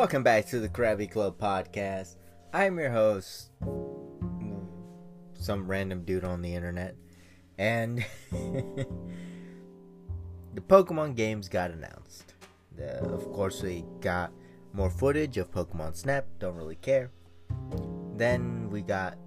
Welcome 0.00 0.22
back 0.22 0.46
to 0.46 0.60
the 0.60 0.68
Krabby 0.70 1.10
Club 1.10 1.36
podcast. 1.38 2.16
I'm 2.54 2.78
your 2.78 2.88
host, 2.88 3.50
some 5.34 5.66
random 5.66 6.04
dude 6.04 6.24
on 6.24 6.40
the 6.40 6.54
internet, 6.54 6.96
and 7.58 8.02
the 8.30 8.86
Pokemon 10.56 11.16
games 11.16 11.50
got 11.50 11.70
announced. 11.70 12.32
The, 12.76 12.98
of 13.12 13.30
course, 13.30 13.60
we 13.60 13.84
got 14.00 14.32
more 14.72 14.88
footage 14.88 15.36
of 15.36 15.50
Pokemon 15.50 15.94
Snap, 15.94 16.24
don't 16.38 16.56
really 16.56 16.76
care. 16.76 17.10
Then 18.16 18.70
we 18.70 18.80
got 18.80 19.18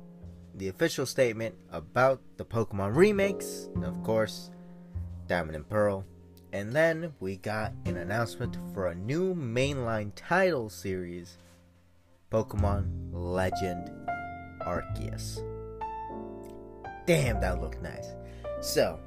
the 0.55 0.69
official 0.69 1.05
statement 1.05 1.53
about 1.71 2.19
the 2.37 2.45
Pokemon 2.45 2.95
remakes, 2.95 3.69
of 3.83 4.01
course, 4.01 4.49
Diamond 5.27 5.55
and 5.55 5.69
Pearl. 5.69 6.03
And 6.53 6.71
then 6.71 7.13
we 7.19 7.37
got 7.37 7.73
an 7.85 7.97
announcement 7.97 8.57
for 8.75 8.87
a 8.87 8.95
new 8.95 9.33
mainline 9.33 10.11
title 10.15 10.69
series 10.69 11.39
Pokemon 12.31 13.09
Legend 13.11 13.89
Arceus. 14.61 15.43
Damn, 17.07 17.41
that 17.41 17.59
looked 17.59 17.81
nice. 17.81 18.13
So, 18.61 18.99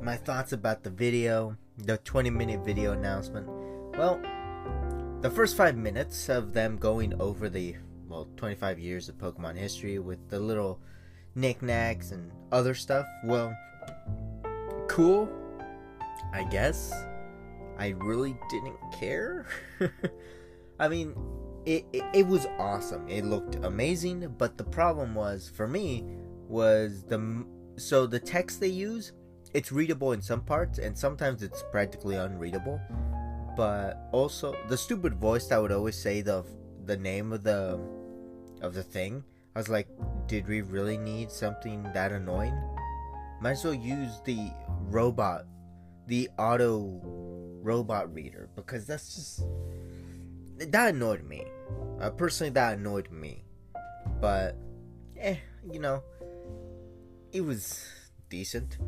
my 0.00 0.16
thoughts 0.16 0.52
about 0.52 0.84
the 0.84 0.90
video, 0.90 1.56
the 1.76 1.98
20 1.98 2.30
minute 2.30 2.64
video 2.64 2.92
announcement. 2.92 3.48
Well, 3.98 4.20
the 5.22 5.30
first 5.30 5.56
five 5.56 5.76
minutes 5.76 6.28
of 6.28 6.52
them 6.52 6.76
going 6.76 7.20
over 7.20 7.48
the, 7.48 7.74
well, 8.08 8.28
25 8.36 8.78
years 8.78 9.08
of 9.08 9.18
Pokemon 9.18 9.56
history 9.56 9.98
with 9.98 10.28
the 10.28 10.38
little 10.38 10.78
knickknacks 11.34 12.12
and 12.12 12.30
other 12.52 12.74
stuff, 12.74 13.06
well, 13.24 13.52
cool 14.86 15.28
I 16.36 16.44
guess 16.44 16.92
I 17.78 17.94
really 17.96 18.36
didn't 18.50 18.76
care. 18.92 19.46
I 20.78 20.86
mean, 20.86 21.14
it, 21.64 21.86
it, 21.94 22.04
it 22.12 22.26
was 22.26 22.44
awesome. 22.58 23.08
It 23.08 23.24
looked 23.24 23.54
amazing, 23.64 24.34
but 24.36 24.58
the 24.58 24.64
problem 24.64 25.14
was 25.14 25.48
for 25.48 25.66
me 25.66 26.04
was 26.46 27.04
the 27.04 27.46
so 27.78 28.06
the 28.06 28.20
text 28.20 28.60
they 28.60 28.68
use, 28.68 29.12
it's 29.54 29.72
readable 29.72 30.12
in 30.12 30.20
some 30.20 30.42
parts 30.42 30.78
and 30.78 30.96
sometimes 30.96 31.42
it's 31.42 31.64
practically 31.72 32.16
unreadable. 32.16 32.78
But 33.56 34.06
also 34.12 34.54
the 34.68 34.76
stupid 34.76 35.14
voice 35.14 35.46
that 35.46 35.56
would 35.56 35.72
always 35.72 35.96
say 35.96 36.20
the 36.20 36.44
the 36.84 36.98
name 36.98 37.32
of 37.32 37.44
the 37.44 37.80
of 38.60 38.74
the 38.74 38.82
thing. 38.82 39.24
I 39.54 39.58
was 39.58 39.70
like, 39.70 39.88
did 40.26 40.46
we 40.46 40.60
really 40.60 40.98
need 40.98 41.30
something 41.30 41.82
that 41.94 42.12
annoying? 42.12 42.60
Might 43.40 43.52
as 43.52 43.64
well 43.64 43.72
use 43.72 44.20
the 44.26 44.50
robot 44.90 45.46
the 46.06 46.28
auto 46.38 47.00
robot 47.62 48.12
reader 48.14 48.48
because 48.54 48.86
that's 48.86 49.14
just 49.14 49.42
that 50.58 50.94
annoyed 50.94 51.24
me. 51.24 51.44
Uh, 52.00 52.10
personally, 52.10 52.50
that 52.50 52.78
annoyed 52.78 53.10
me. 53.10 53.44
But, 54.20 54.56
eh, 55.18 55.36
you 55.70 55.78
know, 55.78 56.02
it 57.32 57.42
was 57.42 57.86
decent. 58.30 58.78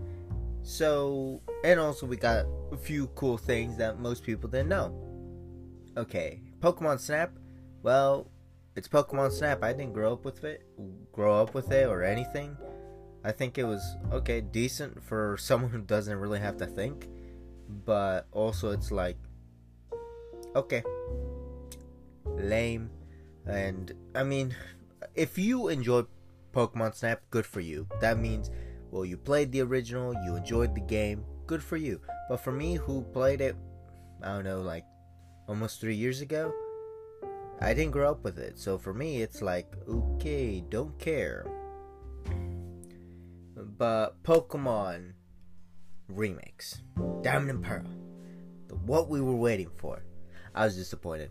So, 0.62 1.42
and 1.64 1.80
also 1.80 2.06
we 2.06 2.16
got 2.16 2.46
a 2.72 2.76
few 2.76 3.08
cool 3.08 3.38
things 3.38 3.76
that 3.78 3.98
most 3.98 4.22
people 4.22 4.48
didn't 4.48 4.68
know. 4.68 4.94
Okay, 5.96 6.42
Pokemon 6.60 7.00
Snap. 7.00 7.32
Well, 7.82 8.30
it's 8.76 8.88
Pokemon 8.88 9.32
Snap. 9.32 9.62
I 9.62 9.72
didn't 9.72 9.92
grow 9.92 10.12
up 10.12 10.24
with 10.24 10.44
it, 10.44 10.66
grow 11.12 11.42
up 11.42 11.54
with 11.54 11.72
it 11.72 11.86
or 11.86 12.02
anything. 12.02 12.56
I 13.24 13.32
think 13.32 13.58
it 13.58 13.64
was 13.64 13.96
okay, 14.12 14.40
decent 14.40 15.02
for 15.02 15.36
someone 15.38 15.70
who 15.70 15.80
doesn't 15.80 16.16
really 16.16 16.38
have 16.38 16.56
to 16.58 16.66
think, 16.66 17.08
but 17.84 18.26
also 18.32 18.70
it's 18.70 18.90
like 18.90 19.16
okay, 20.56 20.82
lame, 22.26 22.90
and 23.46 23.92
I 24.14 24.24
mean, 24.24 24.54
if 25.14 25.38
you 25.38 25.68
enjoy 25.68 26.04
Pokemon 26.52 26.94
Snap, 26.94 27.22
good 27.30 27.46
for 27.46 27.60
you. 27.60 27.86
That 28.00 28.18
means 28.18 28.50
well, 28.90 29.04
you 29.04 29.16
played 29.16 29.52
the 29.52 29.60
original, 29.60 30.14
you 30.24 30.36
enjoyed 30.36 30.74
the 30.74 30.80
game, 30.80 31.24
good 31.46 31.62
for 31.62 31.76
you. 31.76 32.00
But 32.28 32.38
for 32.38 32.52
me, 32.52 32.74
who 32.74 33.02
played 33.12 33.40
it, 33.40 33.56
I 34.22 34.34
don't 34.34 34.44
know, 34.44 34.60
like 34.60 34.84
almost 35.46 35.80
three 35.80 35.94
years 35.94 36.20
ago, 36.20 36.52
I 37.60 37.74
didn't 37.74 37.92
grow 37.92 38.10
up 38.10 38.24
with 38.24 38.38
it. 38.38 38.58
So 38.58 38.78
for 38.78 38.94
me, 38.94 39.22
it's 39.22 39.42
like, 39.42 39.66
okay, 39.88 40.62
don't 40.68 40.98
care. 40.98 41.46
But 43.78 44.22
Pokemon 44.24 45.12
remakes, 46.08 46.82
Diamond 47.22 47.50
and 47.50 47.64
Pearl, 47.64 47.86
the 48.66 48.74
what 48.74 49.08
we 49.08 49.20
were 49.20 49.36
waiting 49.36 49.70
for. 49.76 50.02
I 50.52 50.64
was 50.64 50.76
disappointed. 50.76 51.30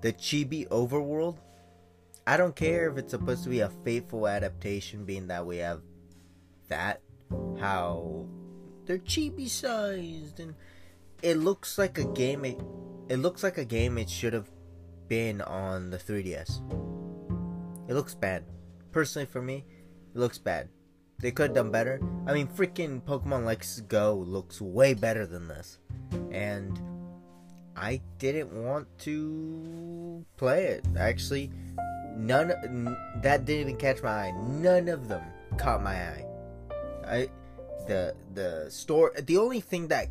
The 0.00 0.14
Chibi 0.14 0.66
Overworld, 0.68 1.36
I 2.26 2.38
don't 2.38 2.56
care 2.56 2.90
if 2.90 2.96
it's 2.96 3.10
supposed 3.10 3.44
to 3.44 3.50
be 3.50 3.60
a 3.60 3.68
faithful 3.68 4.26
adaptation, 4.26 5.04
being 5.04 5.26
that 5.26 5.44
we 5.44 5.58
have 5.58 5.82
that, 6.68 7.02
how 7.58 8.26
they're 8.86 8.98
chibi 8.98 9.48
sized, 9.48 10.40
and 10.40 10.54
it 11.22 11.36
looks 11.36 11.76
like 11.76 11.98
a 11.98 12.04
game. 12.04 12.46
It, 12.46 12.58
it 13.10 13.18
looks 13.18 13.42
like 13.42 13.58
a 13.58 13.64
game 13.66 13.98
it 13.98 14.08
should 14.08 14.32
have 14.32 14.50
been 15.08 15.42
on 15.42 15.90
the 15.90 15.98
3DS. 15.98 16.60
It 17.90 17.94
looks 17.94 18.14
bad. 18.14 18.44
Personally, 18.92 19.26
for 19.26 19.42
me, 19.42 19.66
it 20.14 20.18
looks 20.18 20.38
bad. 20.38 20.68
They 21.20 21.30
could 21.30 21.48
have 21.48 21.54
done 21.54 21.70
better. 21.70 22.00
I 22.26 22.32
mean, 22.32 22.48
freaking 22.48 23.02
Pokemon 23.02 23.44
Let's 23.44 23.80
Go 23.82 24.14
looks 24.26 24.60
way 24.60 24.94
better 24.94 25.26
than 25.26 25.48
this. 25.48 25.78
And 26.30 26.80
I 27.76 28.00
didn't 28.18 28.52
want 28.52 28.86
to 29.00 30.24
play 30.36 30.64
it. 30.64 30.86
Actually, 30.98 31.50
none 32.16 32.50
n- 32.50 32.96
that 33.22 33.44
didn't 33.44 33.60
even 33.60 33.76
catch 33.76 34.02
my 34.02 34.10
eye. 34.10 34.32
None 34.32 34.88
of 34.88 35.08
them 35.08 35.22
caught 35.58 35.82
my 35.82 35.94
eye. 35.94 36.26
I 37.06 37.28
the 37.86 38.14
the 38.34 38.66
store 38.70 39.12
the 39.18 39.36
only 39.36 39.60
thing 39.60 39.88
that 39.88 40.08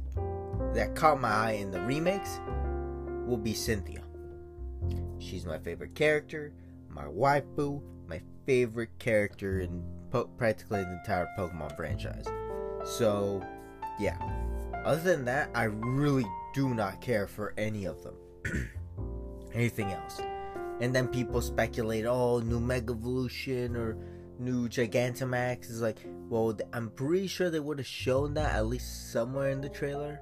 that 0.74 0.96
caught 0.96 1.20
my 1.20 1.30
eye 1.30 1.52
in 1.54 1.72
the 1.72 1.82
remakes 1.82 2.40
will 3.26 3.38
be 3.38 3.54
Cynthia. 3.54 4.04
She's 5.20 5.46
my 5.46 5.58
favorite 5.60 5.96
character, 5.96 6.54
my 6.90 7.06
waifu, 7.06 7.82
my 8.10 8.22
favorite 8.46 8.90
character 9.00 9.60
in 9.60 9.84
po- 10.12 10.30
practically 10.38 10.84
the 10.84 11.00
entire 11.00 11.28
Pokemon 11.38 11.76
franchise. 11.76 12.26
So, 12.84 13.46
yeah. 14.00 14.18
Other 14.84 15.02
than 15.02 15.26
that, 15.26 15.50
I 15.54 15.66
really 15.66 16.26
do 16.54 16.74
not 16.74 17.02
care 17.02 17.28
for 17.28 17.54
any 17.58 17.86
of 17.86 18.04
them. 18.04 18.16
Anything 19.54 19.92
else. 19.92 20.22
And 20.80 20.96
then 20.96 21.08
people 21.08 21.42
speculate, 21.42 22.06
oh, 22.06 22.40
new 22.40 22.60
Mega 22.60 22.94
Evolution 22.94 23.76
or 23.76 23.98
new 24.38 24.70
Gigantamax 24.70 25.70
is 25.70 25.82
like, 25.82 25.98
well, 26.30 26.58
I'm 26.72 26.90
pretty 26.92 27.28
sure 27.28 27.50
they 27.50 27.60
would 27.60 27.80
have 27.80 27.88
shown 27.88 28.36
that 28.36 28.56
at 28.56 28.68
least 28.68 29.12
somewhere 29.12 29.50
in 29.50 29.60
the 29.60 29.70
trailer. 29.70 30.22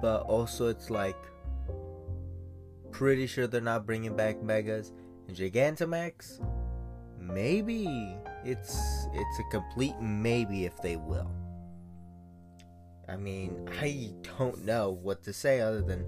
But 0.00 0.22
also, 0.22 0.68
it's 0.68 0.90
like, 0.90 1.16
pretty 2.90 3.26
sure 3.26 3.46
they're 3.46 3.60
not 3.60 3.86
bringing 3.86 4.16
back 4.16 4.42
Megas. 4.42 4.92
Gigantamax, 5.30 6.40
maybe 7.20 8.16
it's 8.44 9.06
it's 9.12 9.38
a 9.38 9.50
complete 9.50 9.98
maybe 10.00 10.64
if 10.64 10.76
they 10.82 10.96
will. 10.96 11.30
I 13.08 13.16
mean, 13.16 13.68
I 13.80 14.10
don't 14.38 14.64
know 14.64 14.90
what 14.90 15.22
to 15.24 15.32
say 15.32 15.60
other 15.60 15.80
than 15.80 16.04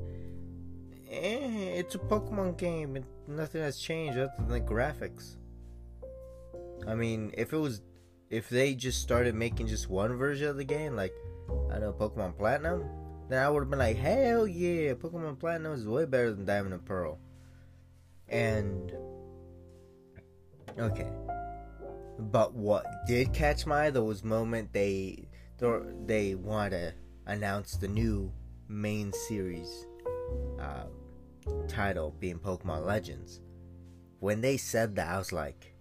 eh, 1.11 1.79
it's 1.79 1.95
a 1.95 1.99
Pokemon 1.99 2.59
game 2.59 2.97
and 2.97 3.05
nothing 3.27 3.63
has 3.63 3.79
changed 3.79 4.19
other 4.19 4.33
than 4.39 4.49
the 4.49 4.61
graphics. 4.61 5.37
I 6.87 6.95
mean, 6.95 7.33
if 7.37 7.53
it 7.53 7.59
was 7.59 7.83
if 8.31 8.49
they 8.49 8.75
just 8.75 9.03
started 9.03 9.35
making 9.35 9.67
just 9.67 9.91
one 9.91 10.15
version 10.17 10.49
of 10.49 10.57
the 10.57 10.65
game, 10.65 10.97
like 10.97 11.13
I 11.73 11.79
know 11.79 11.93
Pokemon 11.93 12.39
Platinum, 12.39 12.85
then 13.29 13.45
I 13.45 13.51
would 13.51 13.61
have 13.61 13.71
been 13.71 13.79
like, 13.79 13.97
hell 13.97 14.47
yeah, 14.47 14.95
Pokemon 14.95 15.39
Platinum 15.39 15.73
is 15.73 15.87
way 15.87 16.05
better 16.05 16.33
than 16.33 16.45
Diamond 16.45 16.75
and 16.75 16.85
Pearl. 16.85 17.19
And 18.31 18.93
okay, 20.79 21.11
but 22.19 22.55
what 22.55 22.87
did 23.07 23.33
catch 23.33 23.67
my 23.67 23.87
eye 23.87 23.91
though 23.91 24.05
was 24.05 24.23
moment 24.23 24.73
they 24.73 25.29
they 26.07 26.35
want 26.35 26.73
to 26.73 26.95
announce 27.27 27.77
the 27.77 27.89
new 27.89 28.33
main 28.69 29.13
series 29.13 29.87
uh, 30.61 30.85
title 31.69 32.15
being 32.19 32.39
Pokemon 32.39 32.87
Legends. 32.87 33.41
When 34.21 34.41
they 34.41 34.57
said 34.57 34.97
that, 34.97 35.09
I 35.09 35.19
was 35.19 35.33
like, 35.33 35.75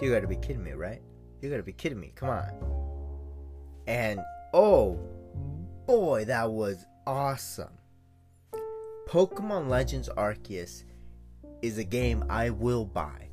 "You 0.00 0.12
got 0.12 0.20
to 0.20 0.28
be 0.28 0.36
kidding 0.36 0.62
me, 0.62 0.72
right? 0.72 1.02
You 1.40 1.50
got 1.50 1.56
to 1.56 1.62
be 1.62 1.72
kidding 1.72 2.00
me! 2.00 2.12
Come 2.14 2.28
on!" 2.30 2.52
And 3.86 4.20
oh 4.52 4.98
boy, 5.86 6.26
that 6.26 6.50
was 6.50 6.84
awesome! 7.06 7.72
Pokemon 9.08 9.68
Legends 9.68 10.10
Arceus 10.10 10.84
is 11.62 11.78
a 11.78 11.84
game 11.84 12.24
I 12.28 12.50
will 12.50 12.84
buy. 12.84 13.28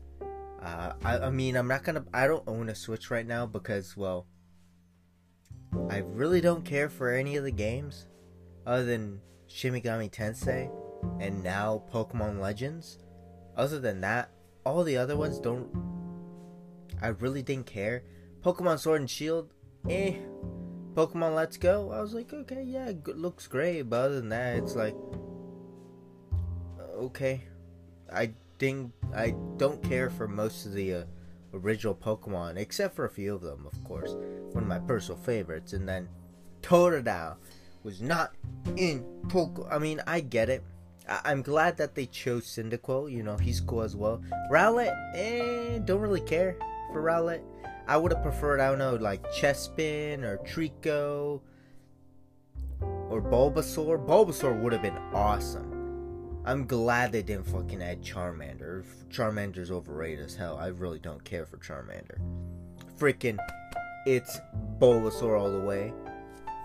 Uh, 0.61 0.93
I, 1.03 1.17
I 1.19 1.29
mean, 1.29 1.55
I'm 1.55 1.67
not 1.67 1.83
gonna. 1.83 2.05
I 2.13 2.27
don't 2.27 2.43
own 2.47 2.69
a 2.69 2.75
Switch 2.75 3.11
right 3.11 3.25
now 3.25 3.45
because, 3.45 3.95
well, 3.95 4.25
I 5.89 5.97
really 5.99 6.41
don't 6.41 6.65
care 6.65 6.89
for 6.89 7.11
any 7.11 7.35
of 7.35 7.43
the 7.43 7.51
games, 7.51 8.07
other 8.65 8.85
than 8.85 9.21
Shin 9.47 9.73
Megami 9.73 10.09
Tensei, 10.09 10.71
and 11.19 11.43
now 11.43 11.83
Pokemon 11.93 12.39
Legends. 12.39 12.97
Other 13.55 13.79
than 13.79 14.01
that, 14.01 14.31
all 14.65 14.83
the 14.83 14.97
other 14.97 15.15
ones 15.15 15.39
don't. 15.39 15.69
I 17.01 17.09
really 17.09 17.43
didn't 17.43 17.67
care. 17.67 18.03
Pokemon 18.41 18.79
Sword 18.79 19.01
and 19.01 19.09
Shield, 19.09 19.53
eh. 19.89 20.15
Pokemon 20.93 21.35
Let's 21.35 21.57
Go, 21.57 21.91
I 21.91 21.99
was 21.99 22.13
like, 22.13 22.31
okay, 22.33 22.63
yeah, 22.63 22.91
looks 23.05 23.47
great, 23.47 23.81
but 23.83 23.97
other 23.97 24.15
than 24.21 24.29
that, 24.29 24.55
it's 24.55 24.75
like, 24.75 24.95
okay. 26.95 27.43
I 28.11 28.33
didn't. 28.57 28.93
I 29.13 29.35
don't 29.57 29.81
care 29.83 30.09
for 30.09 30.27
most 30.27 30.65
of 30.65 30.73
the 30.73 30.93
uh, 30.93 31.03
original 31.53 31.95
Pokemon, 31.95 32.57
except 32.57 32.95
for 32.95 33.05
a 33.05 33.09
few 33.09 33.33
of 33.33 33.41
them, 33.41 33.67
of 33.71 33.83
course. 33.83 34.13
One 34.51 34.63
of 34.63 34.69
my 34.69 34.79
personal 34.79 35.19
favorites, 35.21 35.73
and 35.73 35.87
then 35.87 36.09
Totodile 36.61 37.37
was 37.83 38.01
not 38.01 38.33
in 38.75 39.05
Poke. 39.29 39.67
I 39.71 39.77
mean, 39.77 40.01
I 40.07 40.19
get 40.19 40.49
it. 40.49 40.63
I- 41.07 41.31
am 41.31 41.41
glad 41.41 41.77
that 41.77 41.95
they 41.95 42.07
chose 42.07 42.45
Cyndaquil. 42.45 43.11
You 43.11 43.23
know, 43.23 43.37
he's 43.37 43.61
cool 43.61 43.81
as 43.81 43.95
well. 43.95 44.21
Rowlet, 44.51 44.93
eh, 45.15 45.79
don't 45.79 46.01
really 46.01 46.21
care 46.21 46.57
for 46.91 47.01
Rowlet. 47.01 47.41
I 47.87 47.97
would 47.97 48.11
have 48.11 48.23
preferred, 48.23 48.59
I 48.59 48.69
don't 48.69 48.79
know, 48.79 48.95
like 48.95 49.23
Chespin 49.31 50.23
or 50.23 50.37
Treecko 50.39 51.41
or 52.81 53.21
Bulbasaur. 53.21 54.03
Bulbasaur 54.03 54.59
would 54.59 54.73
have 54.73 54.81
been 54.81 54.97
awesome. 55.13 55.74
I'm 56.45 56.67
glad 56.67 57.11
they 57.11 57.23
didn't 57.23 57.47
fucking 57.47 57.81
add 57.81 58.03
Charmander. 58.03 58.85
Charmander's 59.09 59.71
overrated 59.71 60.23
as 60.23 60.35
hell. 60.35 60.57
I 60.57 60.67
really 60.67 60.99
don't 60.99 61.23
care 61.23 61.43
for 61.43 61.57
Charmander. 61.57 62.19
Freaking, 62.99 63.39
it's 64.05 64.39
Bulbasaur 64.77 65.39
all 65.39 65.51
the 65.51 65.59
way 65.59 65.91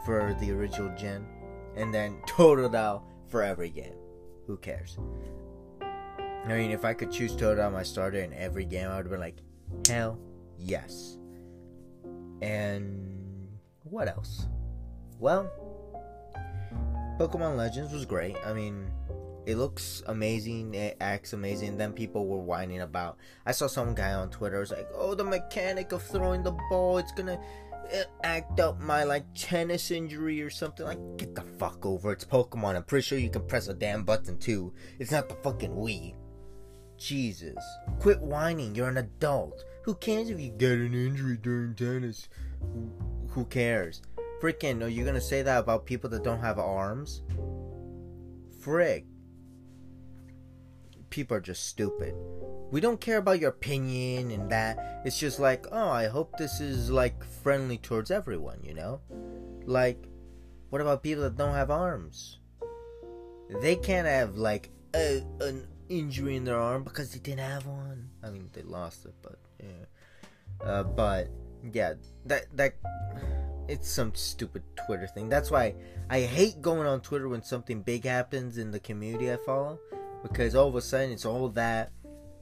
for 0.04 0.36
the 0.38 0.52
original 0.52 0.94
gen, 0.96 1.26
and 1.76 1.94
then 1.94 2.20
Totodile 2.26 3.02
for 3.28 3.42
every 3.42 3.70
game. 3.70 3.94
Who 4.46 4.58
cares? 4.58 4.98
I 5.80 6.48
mean, 6.48 6.72
if 6.72 6.84
I 6.84 6.92
could 6.92 7.10
choose 7.10 7.32
Totodile 7.32 7.72
my 7.72 7.82
starter 7.82 8.20
in 8.20 8.34
every 8.34 8.66
game, 8.66 8.88
I 8.88 8.96
would 8.96 9.06
have 9.06 9.10
been 9.10 9.20
like, 9.20 9.38
hell 9.88 10.18
yes. 10.58 11.16
And 12.42 13.48
what 13.84 14.08
else? 14.08 14.46
Well, 15.18 15.50
Pokemon 17.18 17.56
Legends 17.56 17.92
was 17.92 18.04
great. 18.04 18.36
I 18.44 18.52
mean, 18.52 18.90
it 19.46 19.56
looks 19.56 20.02
amazing, 20.06 20.74
it 20.74 20.96
acts 21.00 21.32
amazing. 21.32 21.76
Then 21.76 21.92
people 21.92 22.26
were 22.26 22.38
whining 22.38 22.80
about. 22.80 23.18
I 23.46 23.52
saw 23.52 23.66
some 23.66 23.94
guy 23.94 24.12
on 24.12 24.30
Twitter 24.30 24.60
was 24.60 24.70
like, 24.70 24.88
"Oh, 24.94 25.14
the 25.14 25.24
mechanic 25.24 25.92
of 25.92 26.02
throwing 26.02 26.42
the 26.42 26.56
ball, 26.68 26.98
it's 26.98 27.12
gonna 27.12 27.40
act 28.22 28.60
up 28.60 28.80
my 28.80 29.04
like 29.04 29.24
tennis 29.34 29.90
injury 29.90 30.42
or 30.42 30.50
something." 30.50 30.84
Like, 30.84 31.16
get 31.16 31.34
the 31.34 31.42
fuck 31.58 31.84
over. 31.86 32.12
It's 32.12 32.24
Pokemon. 32.24 32.76
I'm 32.76 32.84
pretty 32.84 33.02
sure 33.02 33.18
you 33.18 33.30
can 33.30 33.46
press 33.46 33.68
a 33.68 33.74
damn 33.74 34.04
button 34.04 34.38
too. 34.38 34.72
It's 34.98 35.12
not 35.12 35.28
the 35.28 35.36
fucking 35.36 35.72
Wii. 35.72 36.14
Jesus, 36.98 37.64
quit 37.98 38.20
whining. 38.20 38.74
You're 38.74 38.88
an 38.88 38.98
adult. 38.98 39.64
Who 39.84 39.94
cares 39.94 40.28
if 40.28 40.38
you 40.38 40.50
get 40.50 40.72
an 40.72 40.92
injury 40.92 41.38
during 41.38 41.74
tennis? 41.74 42.28
Who 43.30 43.46
cares? 43.46 44.02
Freaking, 44.42 44.82
are 44.82 44.88
you 44.88 45.04
gonna 45.04 45.20
say 45.20 45.40
that 45.42 45.60
about 45.60 45.86
people 45.86 46.10
that 46.10 46.22
don't 46.22 46.40
have 46.40 46.58
arms? 46.58 47.22
Frick 48.60 49.06
people 51.10 51.36
are 51.36 51.40
just 51.40 51.66
stupid. 51.66 52.14
We 52.70 52.80
don't 52.80 53.00
care 53.00 53.18
about 53.18 53.40
your 53.40 53.50
opinion 53.50 54.30
and 54.30 54.50
that. 54.50 55.02
It's 55.04 55.18
just 55.18 55.40
like, 55.40 55.66
oh, 55.72 55.88
I 55.88 56.06
hope 56.06 56.38
this 56.38 56.60
is 56.60 56.90
like 56.90 57.24
friendly 57.24 57.78
towards 57.78 58.10
everyone, 58.10 58.60
you 58.62 58.74
know? 58.74 59.00
Like, 59.66 60.08
what 60.70 60.80
about 60.80 61.02
people 61.02 61.24
that 61.24 61.36
don't 61.36 61.54
have 61.54 61.70
arms? 61.70 62.38
They 63.60 63.74
can't 63.74 64.06
have 64.06 64.36
like 64.36 64.70
a, 64.94 65.22
an 65.40 65.66
injury 65.88 66.36
in 66.36 66.44
their 66.44 66.58
arm 66.58 66.84
because 66.84 67.12
they 67.12 67.18
didn't 67.18 67.40
have 67.40 67.66
one. 67.66 68.10
I 68.22 68.30
mean, 68.30 68.48
they 68.52 68.62
lost 68.62 69.04
it, 69.04 69.14
but 69.22 69.38
yeah. 69.58 70.64
Uh, 70.64 70.84
but 70.84 71.28
yeah, 71.72 71.94
that 72.26 72.56
that 72.56 72.74
it's 73.68 73.88
some 73.88 74.14
stupid 74.14 74.62
Twitter 74.86 75.08
thing. 75.08 75.28
That's 75.28 75.50
why 75.50 75.74
I 76.08 76.20
hate 76.20 76.62
going 76.62 76.86
on 76.86 77.00
Twitter 77.00 77.28
when 77.28 77.42
something 77.42 77.82
big 77.82 78.04
happens 78.04 78.58
in 78.58 78.70
the 78.70 78.80
community 78.80 79.32
I 79.32 79.36
follow 79.38 79.80
because 80.22 80.54
all 80.54 80.68
of 80.68 80.74
a 80.74 80.80
sudden 80.80 81.10
it's 81.10 81.24
all 81.24 81.48
that 81.50 81.92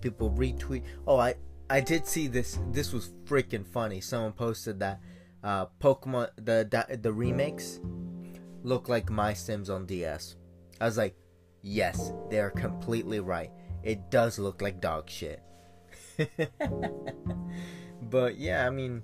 people 0.00 0.30
retweet. 0.30 0.82
Oh, 1.06 1.18
I 1.18 1.34
I 1.70 1.80
did 1.80 2.06
see 2.06 2.26
this. 2.28 2.58
This 2.72 2.92
was 2.92 3.10
freaking 3.24 3.66
funny. 3.66 4.00
Someone 4.00 4.32
posted 4.32 4.80
that 4.80 5.00
uh, 5.42 5.66
Pokemon 5.80 6.30
the, 6.36 6.66
the 6.70 6.96
the 6.96 7.12
remakes 7.12 7.80
look 8.62 8.88
like 8.88 9.10
my 9.10 9.32
Sims 9.32 9.70
on 9.70 9.86
DS. 9.86 10.36
I 10.80 10.86
was 10.86 10.96
like, 10.96 11.16
yes, 11.62 12.12
they 12.30 12.38
are 12.40 12.50
completely 12.50 13.20
right. 13.20 13.50
It 13.82 14.10
does 14.10 14.38
look 14.38 14.62
like 14.62 14.80
dog 14.80 15.10
shit. 15.10 15.42
but 18.02 18.36
yeah, 18.36 18.66
I 18.66 18.70
mean, 18.70 19.02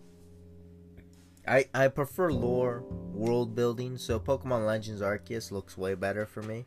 I 1.46 1.66
I 1.74 1.88
prefer 1.88 2.32
lore 2.32 2.84
world 3.12 3.54
building. 3.54 3.98
So 3.98 4.18
Pokemon 4.18 4.66
Legends 4.66 5.00
Arceus 5.00 5.50
looks 5.52 5.76
way 5.76 5.94
better 5.94 6.26
for 6.26 6.42
me 6.42 6.66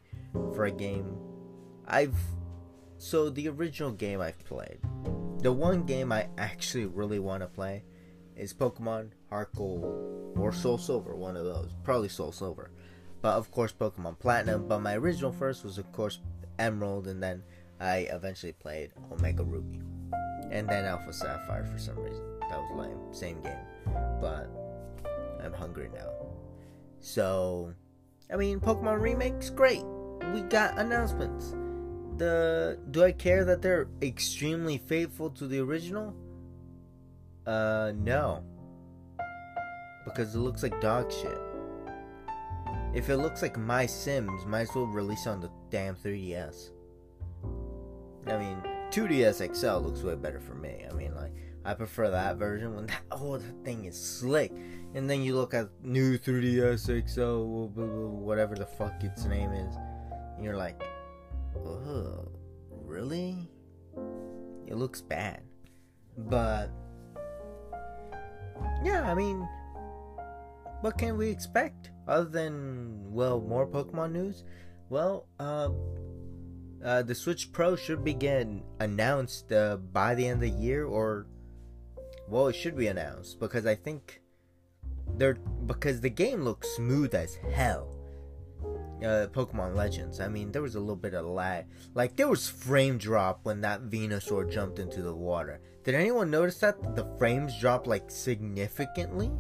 for 0.54 0.66
a 0.66 0.72
game 0.72 1.18
I've 1.88 2.16
so 2.98 3.30
the 3.30 3.48
original 3.48 3.92
game 3.92 4.20
I've 4.20 4.44
played, 4.46 4.80
the 5.40 5.54
one 5.54 5.84
game 5.84 6.12
I 6.12 6.28
actually 6.38 6.86
really 6.86 7.20
want 7.20 7.44
to 7.44 7.48
play 7.48 7.84
is 8.36 8.54
Pokemon 8.54 9.12
Heart 9.30 9.56
Gold 9.56 10.38
or 10.38 10.52
Soul 10.52 10.78
Silver, 10.78 11.16
one 11.16 11.38
of 11.38 11.46
those, 11.46 11.72
probably 11.84 12.10
Soul 12.10 12.32
Silver, 12.32 12.72
but 13.22 13.36
of 13.36 13.52
course 13.52 13.72
Pokemon 13.72 14.20
Platinum. 14.20 14.68
But 14.68 14.82
my 14.82 14.96
original 14.96 15.32
first 15.32 15.64
was 15.64 15.78
of 15.78 15.90
course 15.94 16.20
Emerald, 16.60 17.08
and 17.08 17.24
then 17.24 17.44
I 17.80 18.08
eventually 18.12 18.52
played 18.54 18.92
Omega 19.12 19.44
Ruby, 19.44 19.82
and 20.52 20.68
then 20.68 20.86
Alpha 20.86 21.14
Sapphire 21.14 21.66
for 21.66 21.78
some 21.78 21.98
reason. 22.00 22.24
That 22.50 22.60
was 22.60 22.88
lame, 22.88 23.14
same 23.14 23.42
game, 23.42 23.56
but 24.20 24.50
I'm 25.42 25.54
hungry 25.54 25.90
now. 25.94 26.10
So, 27.00 27.74
I 28.32 28.36
mean, 28.36 28.60
Pokemon 28.60 29.02
remakes, 29.02 29.50
great. 29.50 29.84
We 30.34 30.42
got 30.42 30.78
announcements 30.78 31.54
the 32.18 32.80
do 32.92 33.04
I 33.04 33.12
care 33.12 33.46
that 33.46 33.62
they're 33.62 33.88
extremely 34.02 34.78
faithful 34.78 35.30
to 35.32 35.48
the 35.48 35.60
original? 35.60 36.16
Uh, 37.46 37.94
no. 37.96 38.44
Because 40.06 40.36
it 40.36 40.40
looks 40.40 40.64
like 40.64 40.80
dog 40.82 41.12
shit. 41.12 41.40
If 42.94 43.10
it 43.10 43.18
looks 43.18 43.42
like 43.42 43.58
My 43.58 43.86
Sims, 43.86 44.46
might 44.46 44.62
as 44.62 44.76
well 44.76 44.86
release 44.86 45.28
on 45.28 45.42
the 45.42 45.52
damn 45.70 45.96
3DS. 45.96 46.72
I 48.28 48.38
mean, 48.38 48.62
2DS 48.92 49.56
XL 49.56 49.86
looks 49.86 50.02
way 50.02 50.16
better 50.16 50.40
for 50.40 50.56
me. 50.56 50.86
I 50.90 50.94
mean, 50.94 51.16
like, 51.16 51.32
I 51.66 51.74
prefer 51.74 52.10
that 52.10 52.38
version 52.38 52.76
when 52.76 52.88
that 52.88 53.02
oh 53.12 53.38
that 53.38 53.66
thing 53.66 53.86
is 53.86 54.02
slick. 54.02 54.54
And 54.96 55.10
then 55.10 55.22
you 55.22 55.36
look 55.36 55.54
at 55.54 55.70
new 55.84 56.18
3DS 56.18 57.10
XL, 57.10 57.44
whatever 57.44 58.56
the 58.56 58.66
fuck 58.66 59.04
its 59.04 59.26
name 59.26 59.52
is, 59.52 59.76
and 60.36 60.44
you're 60.44 60.56
like, 60.56 60.82
Ugh, 61.66 62.30
really? 62.72 63.50
It 64.68 64.76
looks 64.76 65.02
bad. 65.02 65.42
But, 66.18 66.72
yeah, 68.84 69.10
I 69.10 69.14
mean, 69.14 69.48
what 70.82 70.98
can 70.98 71.18
we 71.18 71.30
expect 71.30 71.92
other 72.08 72.30
than, 72.30 73.12
well, 73.12 73.42
more 73.42 73.68
Pokemon 73.68 74.12
news? 74.12 74.44
Well, 74.90 75.28
uh, 75.40 75.70
uh, 76.84 77.02
the 77.04 77.16
Switch 77.16 77.52
Pro 77.52 77.76
should 77.76 78.04
begin 78.04 78.64
announced 78.80 79.52
uh, 79.52 79.78
by 79.78 80.16
the 80.16 80.28
end 80.28 80.44
of 80.44 80.50
the 80.50 80.62
year, 80.62 80.86
or 80.86 81.28
well, 82.28 82.48
it 82.48 82.56
should 82.56 82.76
be 82.76 82.88
announced 82.88 83.40
because 83.40 83.66
I 83.66 83.76
think 83.76 84.22
they're 85.16 85.36
because 85.66 86.02
the 86.02 86.10
game 86.10 86.44
looks 86.44 86.68
smooth 86.76 87.16
as 87.16 87.36
hell 87.54 87.97
uh, 89.04 89.28
Pokemon 89.28 89.76
Legends. 89.76 90.20
I 90.20 90.28
mean, 90.28 90.52
there 90.52 90.62
was 90.62 90.76
a 90.76 90.80
little 90.80 90.96
bit 90.96 91.14
of 91.14 91.26
lag. 91.26 91.66
Like, 91.94 92.16
there 92.16 92.28
was 92.28 92.50
frame 92.50 92.98
drop 92.98 93.42
when 93.44 93.62
that 93.62 93.90
Venusaur 93.90 94.52
jumped 94.52 94.80
into 94.80 95.02
the 95.02 95.14
water. 95.14 95.60
Did 95.84 95.96
anyone 95.96 96.32
notice 96.32 96.60
that? 96.60 96.96
The 96.96 97.08
frames 97.18 97.60
dropped, 97.60 97.88
like, 97.88 98.10
significantly? 98.10 99.32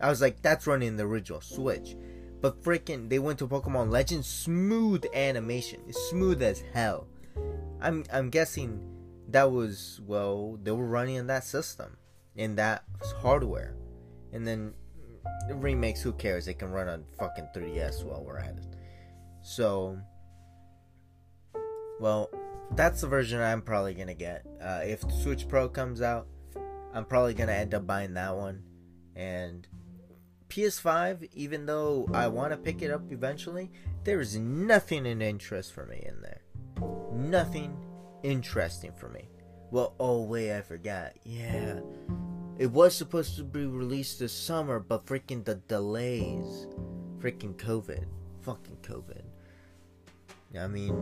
I 0.00 0.08
was 0.08 0.20
like, 0.20 0.42
that's 0.42 0.66
running 0.66 0.96
the 0.96 1.04
original 1.04 1.40
Switch. 1.40 1.96
But 2.40 2.62
freaking, 2.62 3.08
they 3.08 3.18
went 3.18 3.38
to 3.38 3.48
Pokemon 3.48 3.90
Legends, 3.90 4.26
smooth 4.26 5.04
animation. 5.14 5.80
Smooth 5.92 6.42
as 6.42 6.62
hell. 6.72 7.06
I'm, 7.80 8.04
I'm 8.12 8.30
guessing 8.30 8.80
that 9.28 9.50
was, 9.50 10.00
well, 10.06 10.58
they 10.62 10.72
were 10.72 10.86
running 10.86 11.14
in 11.14 11.28
that 11.28 11.44
system. 11.44 11.96
In 12.34 12.56
that 12.56 12.84
hardware. 13.20 13.76
And 14.32 14.46
then 14.46 14.74
remakes, 15.50 16.02
who 16.02 16.12
cares? 16.12 16.46
They 16.46 16.54
can 16.54 16.70
run 16.70 16.88
on 16.88 17.04
fucking 17.18 17.48
3DS 17.54 18.04
while 18.04 18.24
we're 18.24 18.38
at 18.38 18.56
it. 18.56 18.76
So, 19.42 19.98
well, 22.00 22.30
that's 22.74 23.00
the 23.00 23.08
version 23.08 23.40
I'm 23.40 23.62
probably 23.62 23.94
gonna 23.94 24.14
get. 24.14 24.46
Uh, 24.60 24.80
if 24.84 25.00
the 25.00 25.12
Switch 25.12 25.48
Pro 25.48 25.68
comes 25.68 26.00
out, 26.00 26.26
I'm 26.94 27.04
probably 27.04 27.34
gonna 27.34 27.52
end 27.52 27.74
up 27.74 27.86
buying 27.86 28.14
that 28.14 28.36
one. 28.36 28.62
And 29.14 29.66
PS5, 30.48 31.28
even 31.32 31.66
though 31.66 32.08
I 32.12 32.28
want 32.28 32.52
to 32.52 32.56
pick 32.56 32.82
it 32.82 32.90
up 32.90 33.10
eventually, 33.10 33.70
there 34.04 34.20
is 34.20 34.36
nothing 34.36 35.06
in 35.06 35.22
interest 35.22 35.72
for 35.72 35.86
me 35.86 36.04
in 36.06 36.20
there. 36.20 36.42
Nothing 37.12 37.76
interesting 38.22 38.92
for 38.92 39.08
me. 39.08 39.28
Well, 39.70 39.94
oh 39.98 40.22
wait, 40.22 40.54
I 40.54 40.60
forgot. 40.60 41.12
Yeah. 41.24 41.80
It 42.58 42.70
was 42.70 42.94
supposed 42.94 43.36
to 43.36 43.44
be 43.44 43.64
released 43.64 44.18
this 44.18 44.32
summer, 44.32 44.78
but 44.78 45.06
freaking 45.06 45.44
the 45.44 45.54
delays. 45.54 46.66
Freaking 47.18 47.54
COVID. 47.54 48.04
Fucking 48.42 48.76
COVID. 48.82 49.21
I 50.58 50.66
mean, 50.66 50.96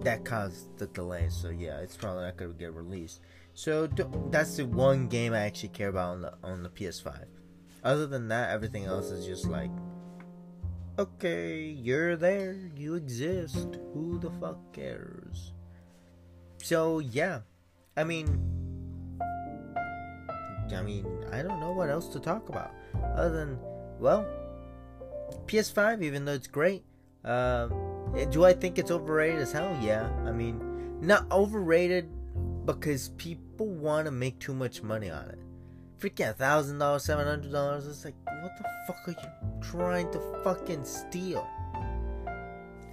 that 0.00 0.24
caused 0.24 0.76
the 0.78 0.86
delay, 0.88 1.28
so 1.28 1.50
yeah, 1.50 1.78
it's 1.78 1.96
probably 1.96 2.24
not 2.24 2.36
gonna 2.36 2.52
get 2.52 2.74
released. 2.74 3.20
So 3.54 3.86
that's 4.30 4.56
the 4.56 4.66
one 4.66 5.08
game 5.08 5.32
I 5.32 5.40
actually 5.40 5.70
care 5.70 5.88
about 5.88 6.10
on 6.10 6.20
the 6.22 6.32
on 6.42 6.62
the 6.62 6.68
PS5. 6.68 7.24
Other 7.84 8.06
than 8.06 8.28
that, 8.28 8.50
everything 8.50 8.84
else 8.84 9.10
is 9.10 9.24
just 9.24 9.46
like, 9.46 9.70
okay, 10.98 11.62
you're 11.62 12.16
there, 12.16 12.70
you 12.76 12.94
exist. 12.94 13.78
Who 13.94 14.18
the 14.18 14.30
fuck 14.30 14.72
cares? 14.72 15.52
So 16.58 16.98
yeah, 16.98 17.40
I 17.96 18.04
mean, 18.04 18.26
I 20.74 20.82
mean, 20.82 21.06
I 21.32 21.42
don't 21.42 21.60
know 21.60 21.72
what 21.72 21.90
else 21.90 22.08
to 22.08 22.20
talk 22.20 22.48
about 22.48 22.72
other 23.14 23.36
than, 23.36 23.58
well, 24.00 24.26
PS5. 25.46 26.02
Even 26.02 26.24
though 26.24 26.32
it's 26.32 26.46
great, 26.46 26.84
uh, 27.24 27.68
do 28.24 28.44
I 28.44 28.52
think 28.52 28.78
it's 28.78 28.90
overrated 28.90 29.40
as 29.40 29.52
hell? 29.52 29.76
Yeah, 29.82 30.10
I 30.24 30.32
mean, 30.32 30.98
not 31.00 31.30
overrated 31.30 32.08
because 32.64 33.10
people 33.10 33.68
want 33.68 34.06
to 34.06 34.10
make 34.10 34.38
too 34.38 34.54
much 34.54 34.82
money 34.82 35.10
on 35.10 35.28
it 35.28 35.38
freaking 35.98 36.34
thousand 36.36 36.78
dollars, 36.78 37.04
seven 37.04 37.26
hundred 37.26 37.52
dollars. 37.52 37.86
It's 37.86 38.04
like, 38.04 38.14
what 38.24 38.52
the 38.56 38.64
fuck 38.86 39.08
are 39.08 39.10
you 39.10 39.60
trying 39.60 40.10
to 40.12 40.20
fucking 40.44 40.84
steal? 40.84 41.46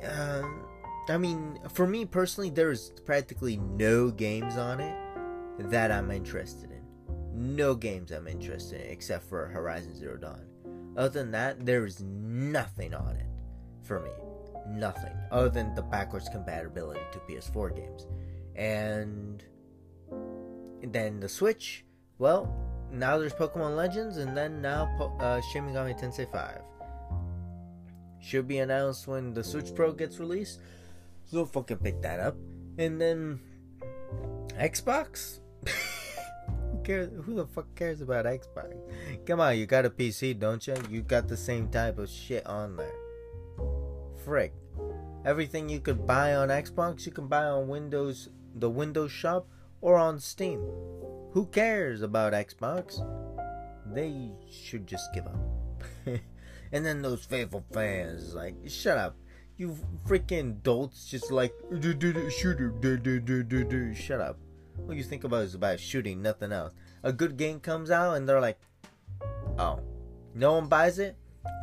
Um, 0.04 0.66
I 1.10 1.18
mean, 1.18 1.60
for 1.74 1.88
me 1.88 2.06
personally, 2.06 2.50
there's 2.50 2.92
practically 3.06 3.58
no 3.58 4.10
games 4.12 4.58
on 4.58 4.80
it 4.80 4.96
that 5.60 5.92
I'm 5.92 6.12
interested 6.12 6.72
in. 6.72 6.82
No 7.34 7.76
games 7.76 8.12
I'm 8.12 8.28
interested 8.28 8.82
in 8.82 8.92
except 8.92 9.26
for 9.26 9.48
Horizon 9.48 9.96
Zero 9.96 10.18
Dawn. 10.18 10.46
Other 10.96 11.10
than 11.10 11.32
that, 11.32 11.66
there 11.66 11.86
is 11.86 12.02
nothing 12.02 12.94
on 12.94 13.16
it 13.16 13.26
for 13.82 14.00
me. 14.00 14.12
Nothing 14.68 15.14
other 15.32 15.50
than 15.50 15.76
the 15.76 15.82
backwards 15.82 16.30
compatibility 16.30 17.02
to 17.12 17.20
PS4 17.20 17.76
games, 17.76 18.08
and 18.56 19.44
then 20.82 21.20
the 21.20 21.30
Switch. 21.30 21.86
Well, 22.20 22.54
now 22.92 23.18
there's 23.18 23.34
Pokemon 23.34 23.76
Legends, 23.76 24.18
and 24.18 24.38
then 24.38 24.62
now 24.62 24.86
uh, 25.20 25.42
Shin 25.52 25.66
Megami 25.66 26.00
Tensei 26.00 26.32
5. 26.32 26.62
Should 28.22 28.48
be 28.48 28.60
announced 28.60 29.08
when 29.08 29.34
the 29.34 29.44
Switch 29.44 29.74
Pro 29.76 29.92
gets 29.92 30.20
released. 30.20 30.62
So 31.26 31.46
fucking 31.46 31.78
pick 31.78 32.02
that 32.04 32.20
up. 32.20 32.36
And 32.78 33.02
then 33.02 33.40
Xbox? 34.60 35.40
who 36.72 36.82
cares? 36.84 37.10
Who 37.26 37.36
the 37.36 37.48
fuck 37.48 37.74
cares 37.76 38.02
about 38.02 38.26
Xbox? 38.26 38.76
Come 39.26 39.42
on, 39.42 39.58
you 39.58 39.66
got 39.66 39.86
a 39.86 39.90
PC, 39.90 40.40
don't 40.40 40.66
you? 40.66 40.76
You 40.90 41.02
got 41.02 41.28
the 41.28 41.38
same 41.38 41.68
type 41.70 41.98
of 41.98 42.10
shit 42.10 42.46
on 42.46 42.78
there. 42.78 43.03
Frick. 44.24 44.54
Everything 45.26 45.70
you 45.70 45.80
could 45.80 46.06
buy 46.06 46.36
on 46.36 46.50
Xbox, 46.50 47.06
you 47.06 47.12
can 47.12 47.28
buy 47.28 47.46
on 47.46 47.68
Windows, 47.68 48.30
the 48.56 48.70
Windows 48.70 49.12
Shop, 49.12 49.48
or 49.82 49.98
on 49.98 50.20
Steam. 50.20 50.60
Who 51.32 51.48
cares 51.52 52.02
about 52.02 52.34
Xbox? 52.34 53.00
They 53.94 54.32
should 54.50 54.88
just 54.88 55.14
give 55.14 55.26
up. 55.28 55.84
and 56.72 56.86
then 56.86 57.02
those 57.02 57.26
faithful 57.26 57.64
fans, 57.72 58.34
like, 58.34 58.56
shut 58.68 58.98
up. 58.98 59.16
You 59.58 59.78
freaking 60.08 60.62
dolts 60.64 61.06
just 61.06 61.32
like, 61.32 61.54
shooter, 62.30 62.74
shut 63.96 64.20
up. 64.20 64.38
What 64.78 64.98
you 64.98 65.04
think 65.04 65.24
about 65.24 65.44
is 65.44 65.56
about 65.56 65.80
shooting, 65.80 66.22
nothing 66.22 66.52
else. 66.52 66.74
A 67.04 67.14
good 67.14 67.38
game 67.38 67.60
comes 67.60 67.92
out 67.92 68.16
and 68.16 68.28
they're 68.28 68.42
like, 68.42 68.60
oh, 69.58 69.80
no 70.34 70.54
one 70.54 70.68
buys 70.68 71.00
it? 71.00 71.16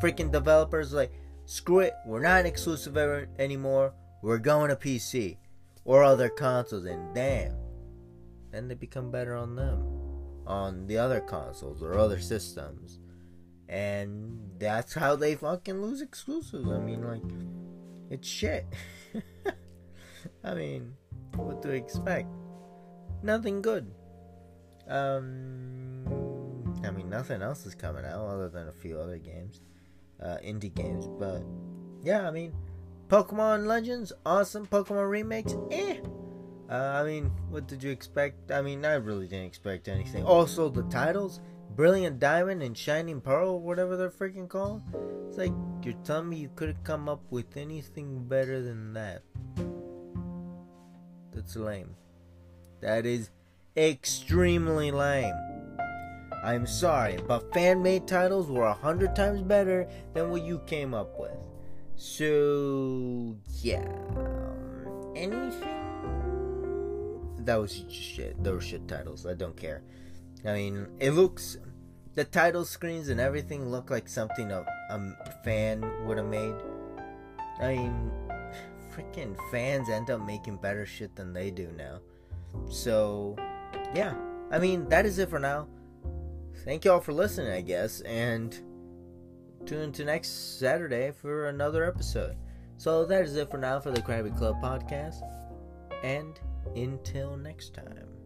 Freaking 0.03 0.31
developers 0.31 0.93
like, 0.93 1.13
screw 1.51 1.81
it, 1.81 1.95
we're 2.07 2.23
not 2.23 2.47
exclusive 2.47 2.97
ever, 2.97 3.29
anymore. 3.37 3.93
We're 4.23 4.39
going 4.39 4.71
to 4.71 4.77
PC 4.77 5.37
or 5.85 6.05
other 6.05 6.29
consoles, 6.29 6.85
and 6.85 7.13
damn, 7.13 7.57
then 8.53 8.69
they 8.69 8.77
become 8.77 9.11
better 9.11 9.35
on 9.35 9.57
them, 9.57 9.85
on 10.47 10.87
the 10.87 10.99
other 10.99 11.21
consoles 11.21 11.83
or 11.83 11.99
other 11.99 12.21
systems. 12.21 13.01
And 13.69 14.39
that's 14.59 14.95
how 14.95 15.17
they 15.17 15.35
fucking 15.35 15.83
lose 15.83 16.01
exclusives. 16.01 16.69
I 16.69 16.79
mean, 16.79 17.03
like, 17.03 17.23
it's 18.11 18.29
shit. 18.29 18.67
I 20.45 20.55
mean, 20.55 20.95
what 21.35 21.63
do 21.63 21.71
you 21.71 21.75
expect? 21.75 22.29
Nothing 23.25 23.61
good. 23.61 23.91
Um, 24.89 26.05
I 26.85 26.93
mean, 26.93 27.11
nothing 27.11 27.43
else 27.43 27.67
is 27.67 27.75
coming 27.75 28.05
out 28.05 28.25
other 28.25 28.49
than 28.49 28.69
a 28.69 28.73
few 28.73 29.01
other 29.01 29.19
games, 29.19 29.63
uh, 30.23 30.37
indie 30.45 30.75
games. 30.75 31.07
But 31.19 31.43
yeah, 32.03 32.27
I 32.27 32.31
mean, 32.31 32.53
Pokemon 33.09 33.67
Legends, 33.67 34.13
awesome. 34.25 34.67
Pokemon 34.67 35.11
remakes, 35.11 35.57
eh. 35.71 35.99
Uh, 36.71 36.75
I 36.75 37.05
mean, 37.05 37.33
what 37.49 37.67
did 37.67 37.83
you 37.83 37.91
expect? 37.91 38.53
I 38.53 38.63
mean, 38.63 38.85
I 38.85 38.95
really 38.95 39.27
didn't 39.27 39.47
expect 39.47 39.89
anything. 39.89 40.25
Also, 40.25 40.69
the 40.69 40.83
titles 40.85 41.41
Brilliant 41.77 42.19
Diamond 42.19 42.63
and 42.63 42.77
Shining 42.77 43.21
Pearl, 43.21 43.61
whatever 43.61 43.97
they're 43.97 44.11
freaking 44.11 44.49
called. 44.49 44.83
It's 45.29 45.39
like 45.39 45.53
you're 45.83 45.95
telling 46.05 46.29
me 46.29 46.37
you 46.37 46.51
could 46.55 46.69
have 46.69 46.85
come 46.85 47.09
up 47.09 47.23
with 47.31 47.57
anything 47.57 48.25
better 48.29 48.61
than 48.61 48.93
that. 48.95 49.23
That's 51.33 51.57
lame. 51.57 51.95
That 52.81 53.07
is 53.07 53.31
extremely 53.77 54.91
lame. 54.91 55.35
I'm 56.43 56.67
sorry, 56.67 57.19
but 57.27 57.53
fan 57.53 57.83
made 57.83 58.07
titles 58.07 58.51
were 58.51 58.65
a 58.65 58.75
hundred 58.75 59.15
times 59.15 59.43
better 59.43 59.89
than 60.15 60.31
what 60.31 60.43
you 60.43 60.61
came 60.67 60.95
up 60.95 61.19
with. 61.19 61.37
So, 61.97 63.37
yeah. 63.63 63.87
Anything? 65.15 65.81
that 67.45 67.57
was 67.57 67.85
shit. 67.89 68.43
Those 68.43 68.65
shit 68.65 68.87
titles. 68.87 69.27
I 69.27 69.35
don't 69.35 69.57
care. 69.57 69.83
I 70.45 70.53
mean, 70.55 70.87
it 70.99 71.13
looks 71.13 71.59
the 72.15 72.25
title 72.25 72.65
screens 72.65 73.09
and 73.09 73.21
everything 73.21 73.71
look 73.71 73.91
like 73.91 74.09
something 74.09 74.51
a, 74.51 74.65
a 74.91 75.33
fan 75.45 75.85
would 76.07 76.19
have 76.19 76.27
made. 76.27 76.55
I 77.61 77.77
mean, 77.77 78.11
freaking 78.95 79.37
fans 79.51 79.89
end 79.89 80.11
up 80.11 80.25
making 80.25 80.57
better 80.57 80.87
shit 80.87 81.15
than 81.17 81.33
they 81.33 81.51
do 81.51 81.71
now. 81.77 82.01
So, 82.69 83.37
yeah. 83.95 84.15
I 84.51 84.59
mean, 84.59 84.89
that 84.89 85.07
is 85.07 85.19
it 85.19 85.29
for 85.29 85.39
now. 85.39 85.69
Thank 86.65 86.85
you 86.85 86.93
all 86.93 87.01
for 87.01 87.13
listening, 87.13 87.53
I 87.53 87.63
guess, 87.63 88.01
and 88.03 88.53
tune 89.67 89.93
to 89.93 90.05
next 90.05 90.59
Saturday 90.59 91.11
for 91.11 91.47
another 91.47 91.85
episode. 91.85 92.37
So 92.77 93.05
that 93.07 93.25
is 93.25 93.37
it 93.37 93.51
for 93.51 93.59
now 93.59 93.81
for 93.81 93.91
the 93.91 94.03
Krabby 94.03 94.37
Club 94.37 94.57
podcast. 94.63 95.23
And 96.03 96.39
until 96.77 97.37
next 97.37 97.75
time. 97.75 98.20